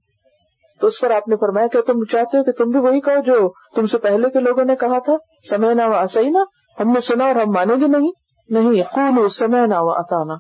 [0.81, 3.21] تو اس پر آپ نے فرمایا کہ تم چاہتے ہو کہ تم بھی وہی کہو
[3.21, 5.13] جو تم سے پہلے کے لوگوں نے کہا تھا۔
[5.49, 6.39] سمے نہ صحیح نا
[6.79, 8.11] ہم نے سنا اور ہم مانیں گے نہیں۔
[8.49, 10.35] نہیں خون سمے نہ اتانا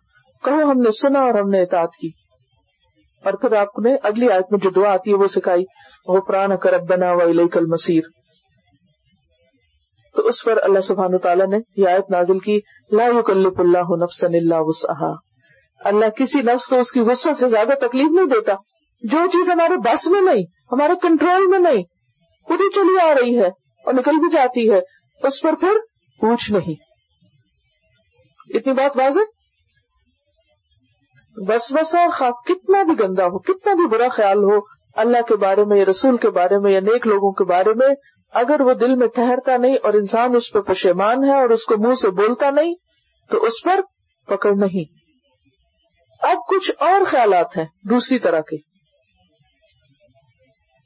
[0.45, 2.09] کہو، ہم نے سنا اور ہم نے اطاعت کی۔
[3.25, 5.63] اور پھر آپ نے اگلی آیت میں جو دعا آتی ہے، وہ سکھائی۔
[6.07, 8.01] غفران کرب بنا و کل مسیر
[10.15, 12.59] تو اس پر اللہ سبحان تعالیٰ نے یہ آیت نازل کی،
[12.91, 15.15] لا اللہ نفسا الا وسعها
[15.79, 18.53] اللہ کسی نفس کو اس کی وسعت سے زیادہ تکلیف نہیں دیتا۔
[19.01, 21.83] جو چیز ہمارے بس میں نہیں، ہمارے کنٹرول میں نہیں،
[22.43, 23.49] خود ہی چلی آ رہی ہے
[23.85, 24.81] اور نکل بھی جاتی ہے،
[25.23, 25.77] اس پر پھر
[26.19, 26.73] پوچھ نہیں۔
[28.55, 29.19] اتنی بات واضح؟
[31.47, 34.59] بس بسا کتنا بھی گندا ہو، کتنا بھی برا خیال ہو،
[34.95, 37.87] اللہ کے بارے میں یا رسول کے بارے میں یا نیک لوگوں کے بارے میں
[38.31, 41.75] اگر وہ دل میں ٹھہرتا نہیں اور انسان اس پہ پشیمان ہے اور اس کو
[41.77, 42.75] منہ سے بولتا نہیں،
[43.29, 43.79] تو اس پر
[44.27, 45.01] پکڑ نہیں۔
[46.19, 48.55] اب کچھ اور خیالات ہیں دوسری طرح کے۔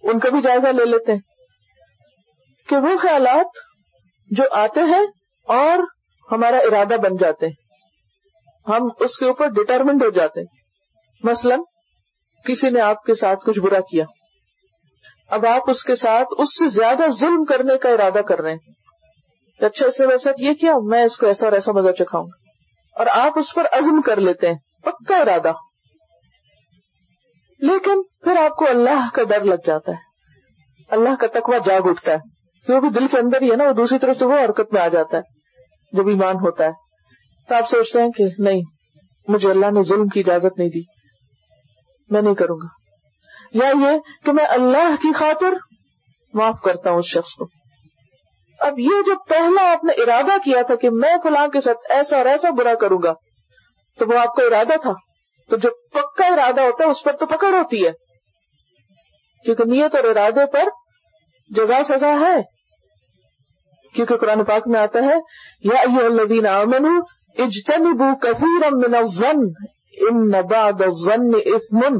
[0.03, 1.19] ان کا بھی جائزہ لے لیتے ہیں۔
[2.69, 3.58] کہ وہ خیالات
[4.31, 5.05] جو آتے ہیں
[5.43, 5.77] اور
[6.31, 7.53] ہمارا ارادہ بن جاتے ہیں۔
[8.67, 10.58] ہم اس کے اوپر ڈٹرمنٹ ہو جاتے ہیں۔
[11.23, 11.55] مثلا،
[12.45, 14.05] کسی نے آپ کے ساتھ کچھ برا کیا۔
[15.29, 18.57] اب آپ اس کے ساتھ اس سے زیادہ ظلم کرنے کا ارادہ کر رہے ہیں۔
[19.59, 20.05] اچھا اس نے
[20.39, 22.49] یہ کیا، میں اس کو ایسا اور ایسا مزہ چکھاؤں۔ گا
[22.95, 25.51] اور آپ اس پر عزم کر لیتے ہیں، پکا ارادہ۔
[27.59, 29.97] لیکن پھر آپ کو اللہ کا ڈر لگ جاتا ہے۔
[30.89, 32.17] اللہ کا تقوی جاگ اٹھتا ہے۔
[32.65, 34.88] کیونکہ دل کے اندر ہی ہے نا، وہ دوسری طرف سے وہ حرکت میں آ
[34.88, 35.21] جاتا ہے۔
[35.91, 36.71] جب ایمان ہوتا ہے،
[37.49, 38.61] تو آپ سوچتے ہیں کہ نہیں،
[39.27, 40.81] مجھے اللہ نے ظلم کی اجازت نہیں دی۔
[42.09, 42.74] میں نہیں کروں گا۔
[43.56, 45.54] یا یہ کہ میں اللہ کی خاطر
[46.34, 47.48] معاف کرتا ہوں اس شخص کو۔
[48.60, 52.18] اب یہ جو پہلا آپ نے ارادہ کیا تھا کہ میں فلاں کے ساتھ ایسا
[52.18, 53.13] اور ایسا برا کروں گا،
[54.00, 54.94] تو وہ آپ کا ارادہ تھا۔
[55.50, 57.91] تو جو پکا ارادہ ہوتا ہے اس پر تو پکڑ ہوتی ہے۔
[59.46, 60.63] کیونکہ نیت اور ارادے پر
[61.50, 62.41] جزا سزا ہے۔
[63.94, 65.15] کیونکہ قرآن پاک میں آتا ہے،
[65.63, 67.00] یا الذین آمنوا
[67.38, 69.38] اجتنبوا كثيرا من الظن،
[69.91, 71.98] ان بعد الظن اثم۔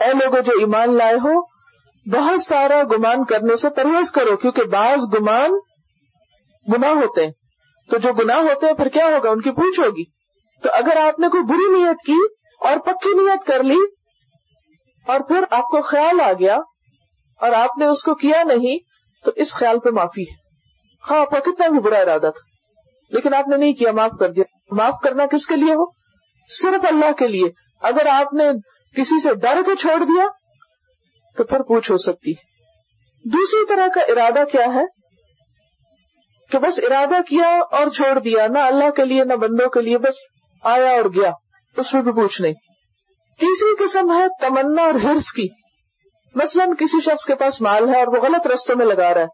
[0.00, 1.40] اے لوگوں جو ایمان لائے ہو،
[2.06, 5.50] بہت سارا گمان کرنے سے پرہیز کرو، کیونکہ بعض گمان
[6.72, 7.32] گناہ ہوتے ہیں۔
[7.90, 10.04] تو جو گناہ ہوتے ہیں، پھر کیا ہوگا؟ ان کی پوچھ ہوگی۔
[10.62, 12.16] تو اگر آپ نے کوئی بری نیت کی
[12.60, 13.78] اور پکی نیت کر لی،
[15.06, 16.56] اور پھر آپ کو خیال آ گیا
[17.40, 18.78] اور آپ نے اس کو کیا نہیں،
[19.24, 20.34] تو اس خیال پہ معافی ہے۔
[21.10, 22.50] ہاں آپ کا کتنا بھی برا ارادہ تھا۔
[23.10, 25.84] لیکن آپ نے نہیں کیا، معاف کر دیا۔ معاف کرنا کس کے لیے ہو؟
[26.48, 27.48] صرف اللہ کے لیے۔
[27.82, 28.44] اگر آپ نے
[28.96, 30.26] کسی سے ڈر کو چھوڑ دیا
[31.36, 32.32] تو پھر پوچھ ہو سکتی
[33.24, 34.84] دوسری طرح کا ارادہ کیا ہے؟
[36.50, 39.98] کہ بس ارادہ کیا اور چھوڑ دیا، نہ اللہ کے لیے، نہ بندوں کے لیے،
[39.98, 40.14] بس
[40.62, 41.30] آیا اور گیا،
[41.76, 42.52] اس میں بھی پوچھ نہیں۔
[43.40, 45.48] تیسری قسم ہے تمنا اور ہرس کی۔
[46.34, 49.26] مثلا کسی شخص کے پاس مال ہے اور وہ غلط رستوں میں لگا رہا ہے۔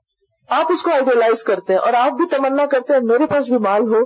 [0.48, 3.58] آپ اس کو آئیڈیلائز کرتے ہیں اور آپ بھی تمنا کرتے ہیں، میرے پاس بھی
[3.58, 4.02] مال ہو،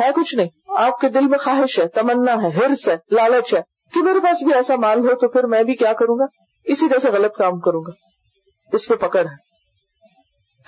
[0.00, 3.71] ہے کچھ نہیں۔ آپ کے دل میں خواہش ہے، تمنا ہے ہرس ہے، لالچ ہے۔
[3.94, 6.24] کہ میرے پاس بھی ایسا مال ہو تو پھر میں بھی کیا کروں گا؟
[6.64, 7.90] اسی طرح سے غلط کام کروں گا۔
[8.72, 9.52] اس پہ پکڑ ہے۔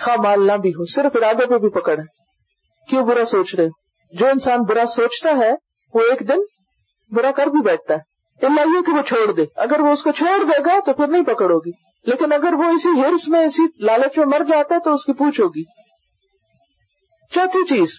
[0.02, 2.04] خواہ مال نہ بھی ہو، صرف ارادے پہ بھی پکڑ ہے۔
[2.88, 3.68] کیوں برا سوچ رہے
[4.12, 5.52] جو انسان برا سوچتا ہے،
[5.94, 6.38] وہ ایک دن
[7.10, 8.14] برا کر بھی بیٹھتا ہے۔
[8.46, 11.06] اللہ یہ کہ وہ چھوڑ دے۔ اگر وہ اس کو چھوڑ دے گا تو پھر
[11.06, 11.70] نہیں پکڑ ہوگی۔
[12.04, 15.12] لیکن اگر وہ اسی ہرس میں، اسی لالچ میں مر جاتا ہے تو اس کی
[15.12, 15.64] پوچھ ہوگی۔
[17.30, 17.98] چوتھی چیز،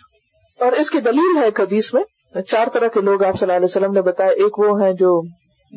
[0.59, 2.03] اور اس کی دلیل ہے حدیث میں
[2.41, 5.21] چار طرح کے لوگ آپ صلی اللہ علیہ وسلم نے بتایا۔ ایک وہ ہیں جو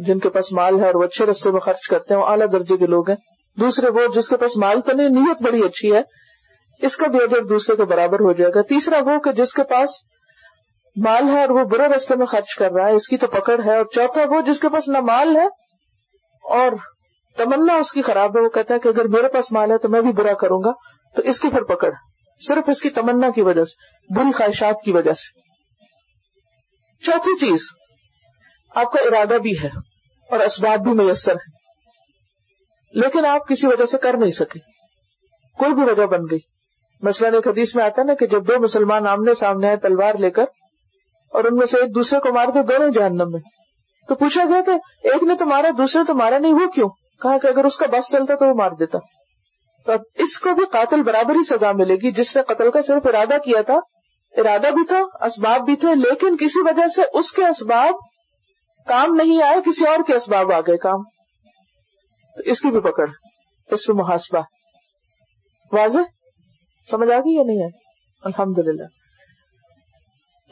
[0.07, 2.47] جن کے پاس مال ہے اور وہ اچھے رستے میں خرچ کرتے ہیں، وہ اعلیٰ
[2.53, 3.17] درجے کے لوگ ہیں۔
[3.61, 6.03] دوسرے وہ جس کے پاس مال تو نہیں، نیت بڑی اچھی ہے،
[6.83, 9.63] اس کا بھی اجر دوسرے کے برابر ہو جائے گا۔ تیسرا وہ کہ جس کے
[9.63, 9.91] پاس
[10.97, 13.65] مال ہے اور وہ برے رستے میں خرچ کر رہا ہے، اس کی تو پکڑ
[13.65, 15.47] ہے۔ اور چوتھا وہ جس کے پاس نہ مال ہے
[16.45, 16.73] اور
[17.37, 19.89] تمنا اس کی خراب ہے، وہ کہتا ہے کہ اگر میرے پاس مال ہے تو
[19.89, 20.73] میں بھی برا کروں گا،
[21.17, 21.91] تو اس کی پھر پکڑ۔
[22.47, 25.48] صرف اس کی تمنا کی وجہ سے، بری خواہشات کی وجہ سے۔
[27.03, 27.61] چوتھی چیز،
[28.75, 29.71] آپ کا ارادہ بھی ہے
[30.31, 31.59] اور اسباب بھی میسر ہے
[32.93, 34.59] لیکن آپ کسی وجہ سے کر نہیں سکے۔
[35.59, 36.39] کوئی بھی وجہ بن گئی۔
[37.03, 40.31] مثلاً ایک حدیث میں آتا نا کہ جب دو مسلمان آمنے سامنے آئے تلوار لے
[40.31, 40.45] کر
[41.33, 43.41] اور ان میں سے ایک دوسرے کو مار دے دونوں جہنم میں۔
[44.09, 44.71] تو پوچھا گیا کہ
[45.07, 46.89] ایک نے تو مارا دوسرے تو مارا نہیں، وہ کیوں؟
[47.23, 48.99] کہا کہ اگر اس کا بس چلتا تو وہ مار دیتا۔
[49.87, 52.83] تو اب اس کو بھی قاتل برابر ہی سزا ملے گی جس نے قتل کا
[52.83, 53.79] صرف ارادہ کیا تھا
[54.39, 57.95] ارادہ بھی تھا، اسباب بھی تھے، لیکن کسی وجہ سے اس کے اسباب
[58.87, 61.03] کام نہیں آئے، کسی اور کے اسباب آ گئے کام۔
[62.37, 63.09] تو اس کی بھی پکڑ،
[63.71, 64.41] اس پہ محاسبہ۔
[65.73, 65.99] واضح؟
[66.91, 67.79] سمجھ آ گئی یا نہیں آئی؟
[68.23, 68.87] الحمد للہ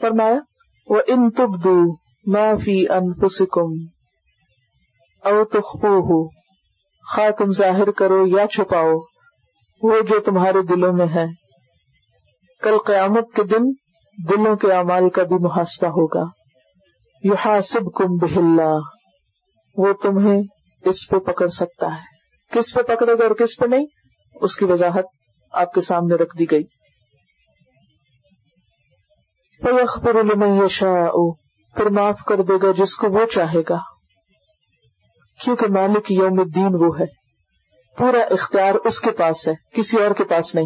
[0.01, 0.39] فرمایا
[0.87, 1.95] وہ ان تبدو
[2.25, 3.71] معافی انفسکم
[5.23, 6.29] او تخفوہ
[7.13, 8.93] خواہ تم ظاہر کرو یا چھپاؤ،
[9.81, 11.46] وہ جو تمہارے دلوں میں ہے۔
[12.63, 13.63] کل قیامت کے دن
[14.29, 16.23] دلوں کے اعمال کا بھی محاسبہ ہوگا۔
[17.23, 18.75] یحاسب کم بہلا
[19.77, 20.41] وہ تمہیں
[20.81, 22.17] اس پہ پکڑ سکتا ہے۔
[22.51, 23.85] کس پہ پکڑے گا اور کس پہ نہیں؟
[24.35, 25.05] اس کی وضاحت
[25.51, 26.63] آپ کے سامنے رکھ دی گئی۔
[29.63, 31.33] فَيَخْفِرُ لِمَنْ يَشَاءُ۔
[31.75, 33.77] پھر معاف کر دے گا جس کو وہ چاہے گا۔
[35.43, 37.05] کیونکہ مالک یوم الدین وہ ہے۔
[37.97, 40.65] پورا اختیار اس کے پاس ہے، کسی اور کے پاس نہیں۔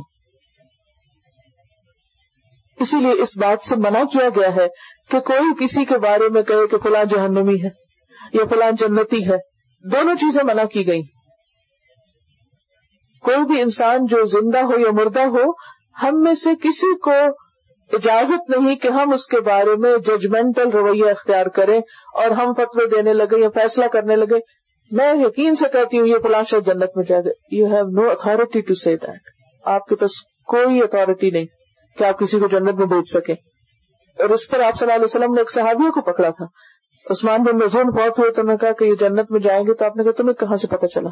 [2.82, 4.68] اسی لیے اس بات سے منع کیا گیا ہے
[5.12, 7.70] کہ کوئی کسی کے بارے میں کہے کہ فلاں جہنمی ہے
[8.34, 9.38] یا فلاں جنتی ہے۔
[9.84, 11.02] دونوں چیزیں منع کی گئی
[13.22, 15.52] کوئی بھی انسان جو زندہ ہو یا مردہ ہو،
[16.04, 17.12] ہم میں سے کسی کو
[17.94, 21.80] اجازت نہیں کہ ہم اس کے بارے میں ججمنٹل رویہ اختیار کریں
[22.14, 24.40] اور ہم فتوے دینے لگے یا فیصلہ کرنے لگے۔
[24.92, 28.10] میں یقین سے کہتی ہوں، یہ فلاں شاید جنت میں جائے گا۔ You have no
[28.10, 29.20] authority to see that
[29.66, 30.12] آپ کے پاس
[30.48, 31.46] کوئی اتارٹی نہیں۔
[31.98, 33.36] کہ آپ کسی کو جنت میں بھیج سکیں۔
[34.20, 36.46] اور اس پر آپ صلی اللہ علیہ وسلم نے ایک صحابیوں کو پکڑا تھا۔
[37.10, 39.86] عثمان بن مزون بہت ہوئے تو نے کہا کہ یہ جنت میں جائیں گے تو
[39.86, 41.10] آپ نے کہا تمہیں کہاں سے پتا چلا؟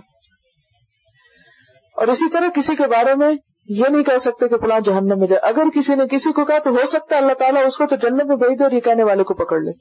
[1.96, 3.32] اور اسی طرح کسی کے بارے میں
[3.66, 6.58] یہ نہیں کہہ سکتے کہ فلاں جہنم میں جائے۔ اگر کسی نے کسی کو کہا
[6.58, 8.80] تو ہو سکتا ہے اللہ تعالیٰ اس کو تو جنت میں بھیج دے اور یہ
[8.80, 9.72] کہنے والے کو پکڑ لے۔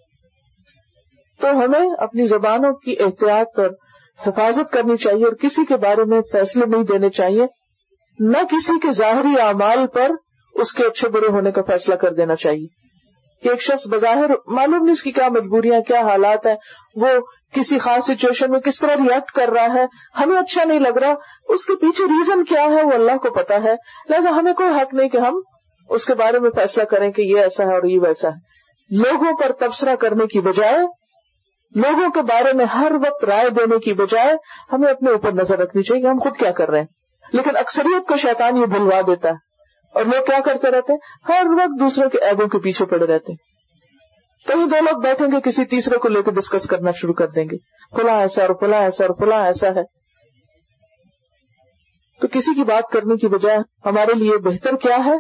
[1.41, 3.71] تو ہمیں اپنی زبانوں کی احتیاط اور
[4.27, 7.47] حفاظت کرنی چاہیے اور کسی کے بارے میں فیصلے نہیں دینے چاہیے۔
[8.19, 10.11] نہ کسی کے ظاہری اعمال پر
[10.59, 12.66] اس کے اچھے برے ہونے کا فیصلہ کر دینا چاہیے۔
[13.42, 16.55] کہ ایک شخص بظاہر معلوم نہیں اس کی کیا مجبوریاں، کیا حالات ہیں،
[16.94, 17.09] وہ
[17.55, 19.87] کسی خاص سچویشن میں کس طرح ریئیکٹ کر رہا ہے،
[20.18, 21.14] ہمیں اچھا نہیں لگ رہا،
[21.49, 23.75] اس کے پیچھے ریزن کیا ہے وہ اللہ کو پتا ہے۔
[24.09, 25.40] لہٰذا ہمیں کوئی حق نہیں کہ ہم
[25.88, 28.35] اس کے بارے میں فیصلہ کریں کہ یہ ایسا ہے اور یہ ویسا ہے۔
[28.97, 30.79] لوگوں پر تبصرہ کرنے کی بجائے،
[31.75, 34.33] لوگوں کے بارے میں ہر وقت رائے دینے کی بجائے
[34.73, 36.87] ہمیں اپنے اوپر نظر رکھنی چاہیے کہ ہم خود کیا کر رہے ہیں۔
[37.33, 39.48] لیکن اکثریت کو شیطان یہ بھلوا دیتا ہے۔
[39.94, 40.92] اور لوگ کیا کرتے رہتے
[41.29, 43.35] ہر وقت دوسرے کے ایبوں کے پیچھے پڑے رہتے
[44.46, 47.44] کہیں دو لوگ بیٹھیں گے، کسی تیسرے کو لے کے ڈسکس کرنا شروع کر دیں
[47.44, 47.57] گے۔
[47.96, 49.83] فلاں ایسا اور فلاں ایسا اور فلاں ایسا ہے۔
[52.20, 55.14] تو کسی کی بات کرنے کی بجائے ہمارے لیے بہتر کیا ہے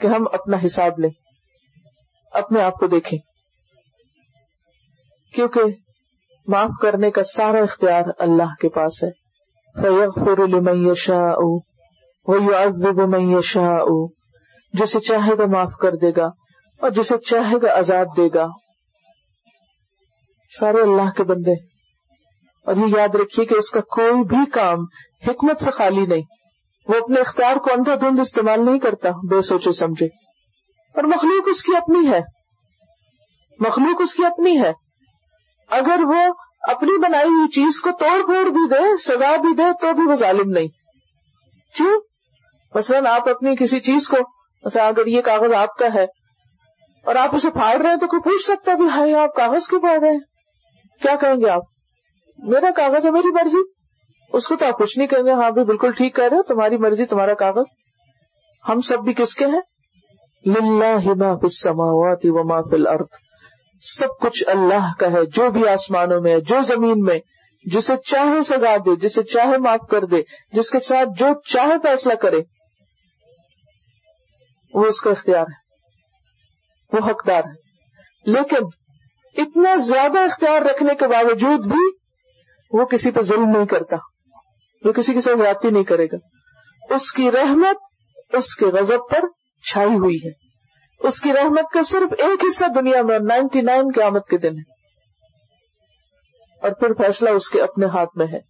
[0.00, 1.10] کہ ہم اپنا حساب لیں،
[2.32, 3.18] اپنے آپ کو دیکھیں۔
[5.34, 5.60] کیونکہ
[6.46, 9.10] معاف کرنے کا سارا اختیار اللہ کے پاس ہے۔
[9.82, 10.90] فیغفر لمن
[12.28, 13.84] يشاء ويعذب من يشاء،
[14.72, 16.26] جسے چاہے گا معاف کر دے گا
[16.80, 18.46] اور جسے چاہے گا عذاب دے گا۔
[20.60, 21.52] سارے اللہ کے بندے،
[22.66, 24.78] اور یہ یاد رکھیے کہ اس کا کوئی بھی کام
[25.28, 26.22] حکمت سے خالی نہیں۔
[26.88, 30.06] وہ اپنے اختیار کو اندھا دھند استعمال نہیں کرتا، بے سوچے سمجھے۔
[30.94, 32.20] اور مخلوق اس کی اپنی ہے۔
[33.60, 34.72] مخلوق اس کی اپنی ہے۔
[35.70, 39.92] اگر وہ اپنی بنائی ہوئی چیز کو توڑ پھوڑ بھی دے، سزا بھی دے، تو
[39.92, 40.68] بھی وہ ظالم نہیں۔
[41.76, 42.00] کیوں؟
[42.74, 44.16] مثلاً آپ اپنی کسی چیز کو،
[44.64, 46.06] مثلا اگر یہ کاغذ آپ کا ہے
[47.04, 49.80] اور آپ اسے پھاڑ رہے ہیں تو کوئی پوچھ سکتا ہے ہائی آپ کاغذ کیوں
[49.80, 50.18] پھاڑ رہے ہیں؟
[51.02, 51.62] کیا کہیں گے آپ؟
[52.38, 53.62] میرا کاغذ ہے، میری مرضی۔
[54.32, 56.42] اس کو تو آپ کچھ نہیں کہیں گے ہاں بھی بالکل ٹھیک کہہ رہے ہو،
[56.42, 57.64] تمہاری مرضی، تمہارا کاغذ۔
[58.68, 59.60] ہم سب بھی کس کے ہیں؟
[60.46, 61.10] للہ
[61.42, 63.18] السماوات وما فی الارض۔
[63.82, 67.18] سب کچھ اللہ کا ہے، جو بھی آسمانوں میں ہے، جو زمین میں۔
[67.64, 72.14] جسے چاہے سزا دے، جسے چاہے معاف کر دے، جس کے ساتھ جو چاہے فیصلہ
[72.14, 72.40] کرے۔
[74.74, 75.66] وہ اس کا اختیار ہے۔
[76.92, 77.66] وہ حقدار ہے۔
[78.30, 78.66] لیکن
[79.42, 81.96] اتنا زیادہ اختیار رکھنے کے باوجود بھی
[82.72, 83.96] وہ کسی پہ ظلم نہیں کرتا۔
[84.84, 86.16] وہ کسی کے ساتھ زیادتی نہیں کرے گا۔
[86.94, 87.76] اس کی رحمت
[88.34, 89.20] اس کے غضب پر
[89.64, 90.30] چھائی ہوئی ہے۔
[90.98, 94.72] اس کی رحمت کا صرف ایک حصہ دنیا میں نائنٹی نائن قیامت کے دن ہے۔
[96.62, 98.40] اور پھر فیصلہ اس کے اپنے ہاتھ میں ہے۔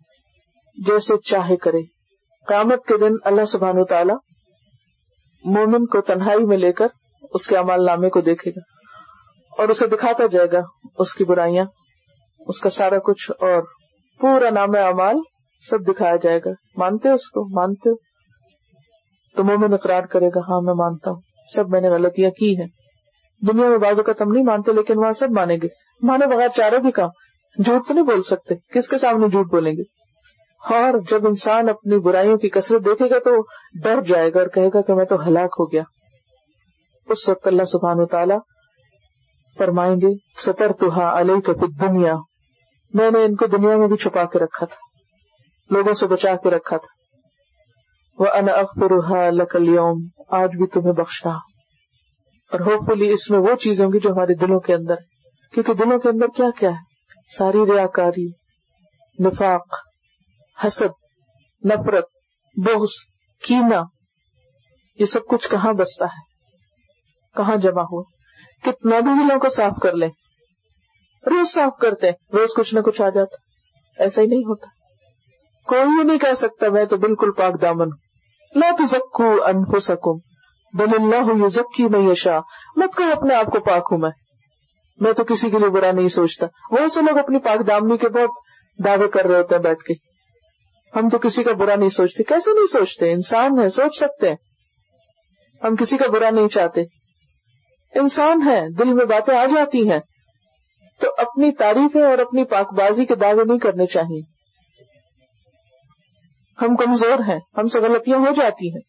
[0.87, 1.79] جیسے چاہے کرے۔
[2.47, 4.13] قیامت کے دن اللہ سبحانہ تعالی
[5.47, 6.87] مومن کو تنہائی میں لے کر
[7.35, 8.61] اس کے امال نامے کو دیکھے گا
[9.59, 10.61] اور اسے دکھاتا جائے گا
[10.99, 11.65] اس کی برائیاں،
[12.41, 13.63] اس کا سارا کچھ اور
[14.21, 15.17] پورا نام امال
[15.71, 17.95] سب دکھایا جائے گا۔ مانتے اس کو؟ مانتے ہو؟
[19.37, 21.21] تو مومن اقرار کرے گا ہاں میں مانتا ہوں۔
[21.55, 22.69] سب میں نے غلطیاں کی ہیں۔
[23.47, 25.69] دنیا میں بازو کا تم نہیں مانتے، لیکن وہاں سب مانیں گے۔
[26.03, 27.09] مانے بغیر چاروں بھی کام۔
[27.65, 29.96] جھوٹ تو نہیں بول سکتے۔ کس کے سامنے جھوٹ بولیں گے؟
[30.65, 33.47] اور جب انسان اپنی برائیوں کی کثرت دیکھے گا تو
[33.83, 35.83] ڈر جائے گا اور کہے گا کہ میں تو ہلاک ہو گیا۔
[37.07, 38.35] اس وقت اللہ سبحان و تعالی
[39.59, 42.15] فرمائیں گے سطر تو علیہ کفی دنیا
[42.95, 44.77] میں نے ان کو دنیا میں بھی چھپا کے رکھا تھا،
[45.71, 46.97] لوگوں سے بچا کے رکھا تھا۔
[48.19, 48.91] وہ ان اخبر
[50.29, 54.35] آج بھی تمہیں بخشا اور ہوپ فلی اس میں وہ چیز ہوں گی جو ہمارے
[54.35, 54.95] دلوں کے اندر۔
[55.55, 56.85] کیونکہ دلوں کے اندر کیا کیا ہے؟
[57.39, 58.29] ساری ریاکاری
[59.19, 59.77] نفاق۔
[60.65, 60.93] حسد،
[61.65, 62.05] نفرت
[62.57, 62.91] بوس
[63.43, 63.83] کینا
[64.99, 66.21] یہ سب کچھ کہاں بستا ہے؟
[67.37, 68.03] کہاں جمع ہوا؟
[68.63, 70.09] کتنا بھی دلوں کو صاف کر لیں
[71.27, 73.37] روز صاف کرتے، روز کچھ نہ کچھ آ جاتا۔
[74.03, 74.67] ایسا ہی نہیں ہوتا۔
[75.67, 77.99] کوئی نہیں کہہ سکتا، میں تو بالکل پاک دامن ہوں۔
[78.57, 80.19] لا تزکو انفسکم،
[80.73, 82.41] بل اللہ یزکی میں یشا
[82.77, 84.11] مت کہ اپنے آپ کو پاک ہوں میں۔
[85.01, 88.09] میں تو کسی کے لیے برا نہیں سوچتا۔ وہ سے لوگ اپنی پاک دامنی کے
[88.09, 88.31] بہت
[88.85, 90.16] دعوے کر رہے ہوتے ہیں بیٹھ کے۔
[90.97, 94.37] ہم تو کسی کا برا نہیں سوچتے۔ کیسے نہیں سوچتے؟ انسان ہے سوچ سکتے ہیں۔
[95.65, 96.81] ہم کسی کا برا نہیں چاہتے۔
[97.95, 99.99] انسان ہے دل میں باتیں آ جاتی ہیں۔
[101.01, 104.21] تو اپنی تعریفیں اور اپنی پاک بازی کے دعوے نہیں کرنے چاہیے۔
[106.63, 108.81] ہم کمزور ہیں، ہم سے غلطیاں ہو جاتی ہیں۔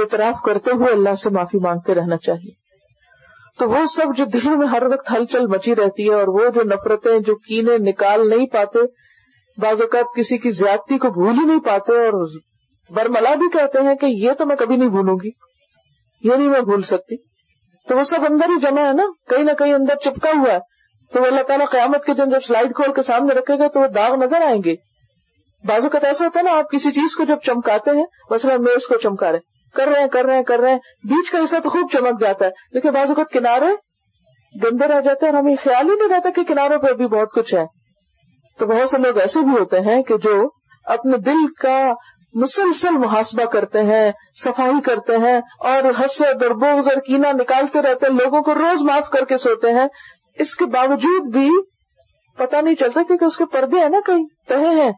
[0.00, 2.50] اعتراف کرتے ہوئے اللہ سے معافی مانگتے رہنا چاہیے۔
[3.58, 6.62] تو وہ سب جو دل میں ہر وقت ہلچل مچی رہتی ہے اور وہ جو
[6.62, 8.78] نفرتیں، جو کینے نکال نہیں پاتے
[9.58, 12.26] بعض اوقات کسی کی زیادتی کو بھول ہی نہیں پاتے اور
[12.90, 15.30] برملا بھی کہتے ہیں کہ یہ تو میں کبھی نہیں بھولوں گی،
[16.22, 17.16] یہ نہیں میں بھول سکتی۔
[17.88, 20.58] تو وہ سب اندر ہی جمع ہے نا، کہیں نہ کہیں اندر چپکا ہوا ہے۔
[21.12, 23.80] تو وہ اللہ تعالیٰ قیامت کے دن جب سلائڈ کھول کے سامنے رکھے گا تو
[23.80, 24.74] وہ داغ نظر آئیں گے۔
[25.64, 28.72] بعض اوقات ایسا ہوتا ہے نا، آپ کسی چیز کو جب چمکاتے ہیں، مثلاً میں
[28.72, 29.38] اس کو چمکا رہے
[29.74, 32.20] کر رہے ہیں، کر رہے ہیں، کر رہے ہیں، بیچ کا حصہ تو خوب چمک
[32.20, 33.66] جاتا ہے، لیکن بعض اوقات کنارے
[34.64, 37.32] گندے رہ جاتے ہیں اور ہمیں خیال ہی نہیں رہتا کہ کناروں پہ بھی بہت
[37.32, 37.81] کچھ ہے۔
[38.58, 40.48] تو بہت سے لوگ ایسے بھی ہوتے ہیں کہ جو
[40.84, 41.92] اپنے دل کا
[42.34, 44.12] مسلسل محاسبہ کرتے ہیں،
[44.44, 48.82] صفائی کرتے ہیں اور حسد اور بوز اور کینا نکالتے رہتے ہیں، لوگوں کو روز
[48.82, 49.86] معاف کر کے سوتے ہیں۔
[50.34, 51.50] اس کے باوجود بھی
[52.36, 54.92] پتا نہیں چلتا کیونکہ اس کے پردے ہیں نا کہیں، تہے ہیں۔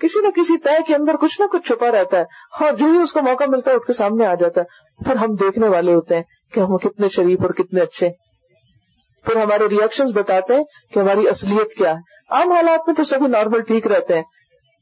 [0.00, 2.24] کسی نہ کسی طے کے اندر کچھ نہ کچھ چھپا رہتا ہے۔
[2.60, 5.16] اور جو ہی اس کو موقع ملتا ہے اٹھ کے سامنے آ جاتا ہے۔ پھر
[5.16, 8.08] ہم دیکھنے والے ہوتے ہیں کہ ہم کتنے شریف اور کتنے اچھے۔
[9.24, 13.26] پھر ہمارے ریئیکشن بتاتے ہیں کہ ہماری اصلیت کیا ہے۔ عام حالات میں تو سبھی
[13.26, 14.22] نارمل ٹھیک رہتے ہیں،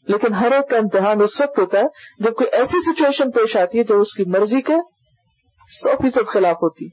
[0.09, 1.85] لیکن ہر ایک کا امتحان اس وقت ہوتا ہے
[2.19, 4.75] جب کوئی ایسی سچویشن پیش آتی ہے جو اس کی مرضی کے
[5.69, 6.89] سو فیصد خلاف ہوتی۔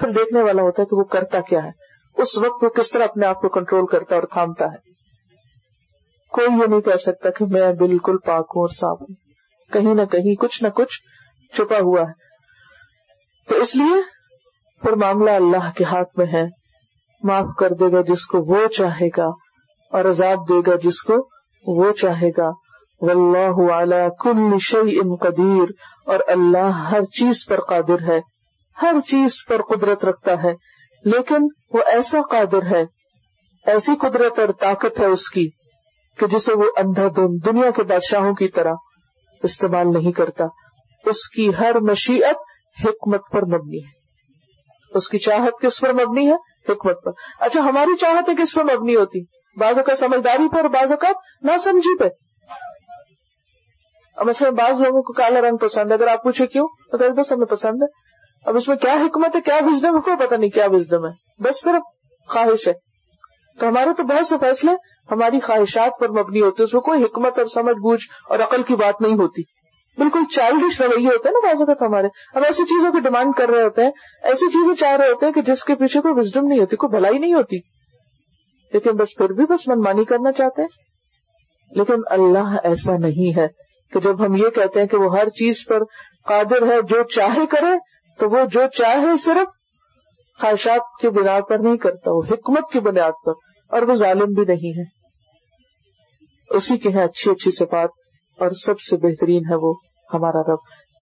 [0.00, 1.70] پھر دیکھنے والا ہوتا ہے کہ وہ کرتا کیا ہے۔
[2.16, 4.88] اس وقت وہ کس طرح اپنے آپ کو کنٹرول کرتا اور تھامتا ہے۔
[6.30, 9.14] کوئی یہ نہیں کہہ سکتا کہ میں بالکل پاک ہوں اور صاف ہوں۔
[9.72, 11.00] کہیں نہ کہیں کچھ نہ کچھ
[11.54, 12.12] چھپا ہوا ہے۔
[13.48, 14.02] تو اس لیے
[14.80, 16.57] پھر معاملہ اللہ کے ہاتھ میں ہے۔
[17.22, 19.26] معاف کر دے گا جس کو وہ چاہے گا
[19.92, 21.28] اور عذاب دے گا جس کو
[21.66, 22.50] وہ چاہے گا۔
[23.00, 25.72] واللہ علی کل شیء قدیر
[26.06, 28.20] اور اللہ ہر چیز پر قادر ہے،
[28.82, 30.54] ہر چیز پر قدرت رکھتا ہے،
[31.04, 32.84] لیکن وہ ایسا قادر ہے،
[33.66, 35.50] ایسی قدرت اور طاقت ہے اس کی
[36.18, 38.74] کہ جسے وہ اندھا دن دنیا کے بادشاہوں کی طرح
[39.42, 40.44] استعمال نہیں کرتا۔
[41.04, 42.36] اس کی ہر مشیت
[42.84, 43.98] حکمت پر مبنی ہے۔
[44.94, 46.36] اس کی چاہت کس پر مبنی ہے؟
[46.70, 49.20] حکمت پر۔ اچھا ہماری چاہت کس پر مبنی ہوتی۔
[49.56, 51.08] بازو کا سمجھداری پر بازو کا
[51.42, 52.04] نہ سمجھی پہ
[54.16, 57.32] اب مثلا بعض لوگوں کو کالا رنگ پسند ہے۔ اگر آپ پوچھے کیوں؟ تو بس
[57.32, 57.86] ہمیں پسند ہے۔
[58.46, 61.42] اب اس میں کیا حکمت ہے، کیا وزڈم ہے؟ کوئی پتا نہیں کیا وزڈم ہے۔
[61.42, 61.82] بس صرف
[62.28, 62.72] خواہش ہے۔
[63.58, 64.72] تو ہمارے تو بہت سے فیصلے،
[65.10, 68.76] ہماری خواہشات پر مبنی ہوتے اس میں کوئی حکمت اور سمجھ بوجھ اور عقل کی
[68.76, 69.42] بات نہیں ہوتی۔
[69.98, 72.06] بالکل چائلڈش رویے ہوتے ہیں نا بعض اوقات ہمارے،
[72.36, 73.90] ہم ایسی چیزوں کی ڈیمانڈ کر رہے ہوتے ہیں،
[74.22, 76.90] ایسی چیزیں چاہ رہے ہوتے ہیں کہ جس کے پیچھے کوئی وزڈم نہیں ہوتی، کوئی
[76.90, 77.56] بھلائی نہیں ہوتی۔
[78.72, 80.68] لیکن بس پھر بھی بس منمانی کرنا چاہتے ہیں۔
[81.70, 83.46] لیکن اللہ ایسا نہیں ہے
[83.92, 85.84] کہ جب ہم یہ کہتے ہیں کہ وہ ہر چیز پر
[86.26, 87.78] قادر ہے، جو چاہے کرے،
[88.18, 89.48] تو وہ جو چاہے صرف
[90.40, 93.32] خواہشات کی بنیاد پر نہیں کرتا، وہ حکمت کی بنیاد پر،
[93.68, 94.84] اور وہ ظالم بھی نہیں ہے۔
[96.50, 97.90] اسی کے ہیں اچھی اچھی صفات،
[98.38, 99.74] اور سب سے بہترین ہے وہ
[100.10, 100.60] ہمارا رب